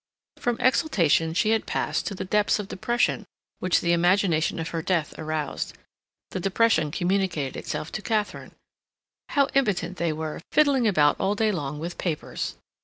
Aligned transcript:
From 0.37 0.57
exultation 0.59 1.35
she 1.35 1.51
had 1.51 1.67
passed 1.67 2.07
to 2.07 2.15
the 2.15 2.25
depths 2.25 2.57
of 2.57 2.67
depression 2.69 3.23
which 3.59 3.81
the 3.81 3.91
imagination 3.93 4.57
of 4.57 4.69
her 4.69 4.81
death 4.81 5.13
aroused. 5.19 5.77
The 6.31 6.39
depression 6.39 6.89
communicated 6.89 7.55
itself 7.55 7.91
to 7.91 8.01
Katharine. 8.01 8.55
How 9.29 9.47
impotent 9.53 9.97
they 9.97 10.11
were, 10.11 10.41
fiddling 10.51 10.87
about 10.87 11.17
all 11.19 11.35
day 11.35 11.51
long 11.51 11.77
with 11.77 11.99
papers! 11.99 12.55